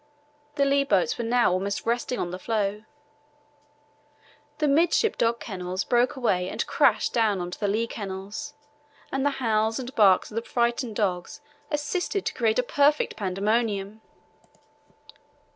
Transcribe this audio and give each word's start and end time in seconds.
The 0.55 0.65
lee 0.65 0.83
boats 0.83 1.19
were 1.19 1.23
now 1.23 1.51
almost 1.51 1.85
resting 1.85 2.17
on 2.17 2.31
the 2.31 2.39
floe. 2.39 2.85
The 4.57 4.67
midship 4.67 5.15
dog 5.15 5.39
kennels 5.39 5.83
broke 5.83 6.15
away 6.15 6.49
and 6.49 6.65
crashed 6.65 7.13
down 7.13 7.39
on 7.39 7.51
to 7.51 7.59
the 7.59 7.67
lee 7.67 7.85
kennels, 7.85 8.55
and 9.11 9.23
the 9.23 9.29
howls 9.37 9.77
and 9.77 9.93
barks 9.93 10.31
of 10.31 10.35
the 10.37 10.41
frightened 10.41 10.95
dogs 10.95 11.39
assisted 11.69 12.25
to 12.25 12.33
create 12.33 12.57
a 12.57 12.63
perfect 12.63 13.15
pandemonium. 13.15 14.01